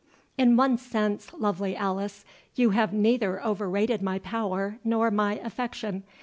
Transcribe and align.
"In 0.35 0.57
one 0.57 0.79
sense, 0.79 1.31
lovely 1.31 1.75
Alice, 1.75 2.25
you 2.55 2.71
have 2.71 2.91
neither 2.91 3.39
overrated 3.45 4.01
my 4.01 4.17
power 4.17 4.79
nor 4.83 5.11
my 5.11 5.35
affection. 5.43 6.01